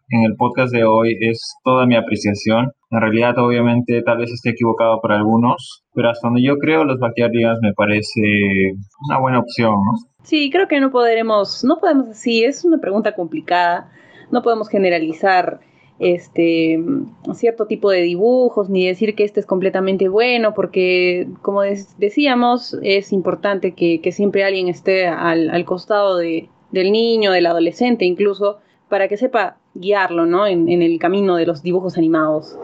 [0.09, 2.71] en el podcast de hoy es toda mi apreciación.
[2.91, 6.99] En realidad, obviamente, tal vez esté equivocado para algunos, pero hasta donde yo creo, los
[6.99, 8.21] Backyardigans me parece
[9.09, 9.93] una buena opción, ¿no?
[10.23, 13.91] Sí, creo que no podremos, no podemos así, es una pregunta complicada,
[14.31, 15.59] no podemos generalizar
[15.99, 16.79] este
[17.33, 23.11] cierto tipo de dibujos ni decir que este es completamente bueno porque como decíamos es
[23.11, 29.07] importante que, siempre alguien esté al, al costado de, del niño del adolescente incluso para
[29.07, 30.47] que sepa guiarlo ¿no?
[30.47, 32.57] en, el camino de los dibujos animados.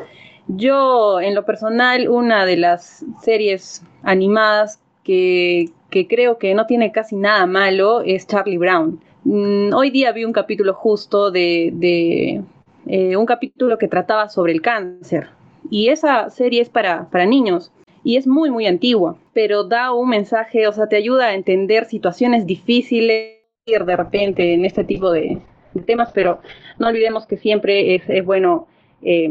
[0.48, 7.16] Yo, en lo personal, una de las series animadas que, creo que no tiene casi
[7.16, 9.00] nada malo es Charlie Brown.
[9.24, 12.42] Mm, hoy día vi un capítulo justo de,
[12.88, 15.30] eh, un capítulo que trataba sobre el cáncer.
[15.70, 17.72] Y esa serie es para, para niños
[18.04, 21.86] y es muy, muy antigua, pero da un mensaje, o sea, te ayuda a entender
[21.86, 25.40] situaciones difíciles de repente en este tipo de,
[25.82, 26.40] temas, pero
[26.80, 28.68] no olvidemos que siempre es, bueno
[29.02, 29.30] eh,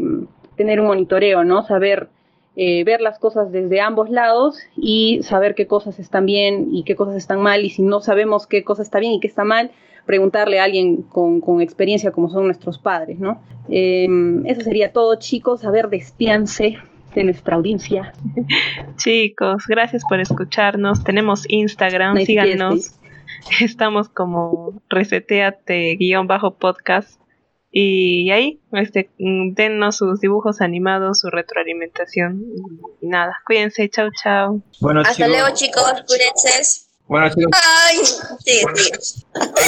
[0.55, 1.63] tener un monitoreo, ¿no?
[1.63, 2.09] Saber
[2.55, 6.95] eh, ver las cosas desde ambos lados y saber qué cosas están bien y qué
[6.95, 9.71] cosas están mal, y si no sabemos qué cosa está bien y qué está mal,
[10.05, 13.41] preguntarle a alguien con, experiencia como son nuestros padres, ¿no?
[13.69, 14.07] Eh,
[14.45, 15.63] eso sería todo, chicos.
[15.63, 18.13] A ver, de nuestra audiencia.
[18.97, 21.03] Chicos, gracias por escucharnos.
[21.03, 22.99] Tenemos Instagram, síganos.
[23.61, 27.19] Estamos como reseteate-podcast.
[27.75, 32.43] Y ahí, este, dennos sus dibujos animados, su retroalimentación.
[33.01, 34.61] Y nada, cuídense, chao, chao.
[34.79, 36.85] Bueno, Hasta luego, chicos, cuídense.
[37.07, 37.51] Bueno, chicos.
[37.85, 37.97] Ay,
[38.39, 38.91] sí, sí.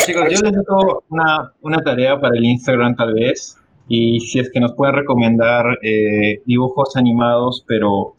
[0.05, 3.57] chicos, yo les dejo una, una tarea para el Instagram, tal vez
[3.87, 8.15] y si es que nos pueden recomendar eh, dibujos animados, pero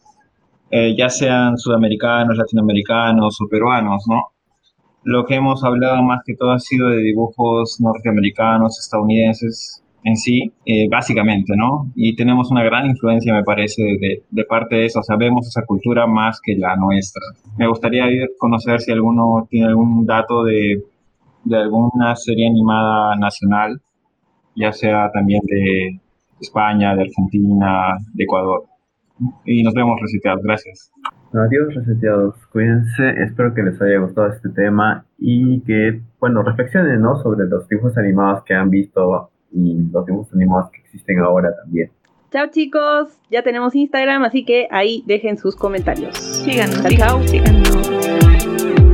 [0.71, 4.31] eh, ya sean sudamericanos, latinoamericanos o peruanos, ¿no?
[5.07, 10.51] Lo que hemos hablado más que todo ha sido de dibujos norteamericanos, estadounidenses en sí,
[10.65, 11.91] eh, básicamente, ¿no?
[11.95, 16.07] Y tenemos una gran influencia, me parece, de, de, parte de eso, sabemos esa cultura
[16.07, 17.21] más que la nuestra.
[17.57, 18.05] Me gustaría
[18.37, 20.83] conocer si alguno tiene algún dato de,
[21.43, 23.81] de alguna serie animada nacional
[24.57, 25.99] ya sea también de
[26.41, 28.65] España, de Argentina, de Ecuador.
[29.45, 30.41] Y nos vemos reseteados.
[30.43, 30.91] Gracias.
[31.33, 37.17] Adiós reseteados, cuídense, espero que les haya gustado este tema y que, bueno, reflexionen, ¿no?
[37.21, 41.91] Sobre los dibujos animados que han visto y los dibujos animados que existen ahora también.
[42.31, 46.17] Chao chicos, ya tenemos Instagram, así que ahí dejen sus comentarios.
[46.17, 47.21] Síganos, chao.
[47.23, 48.86] Síganos.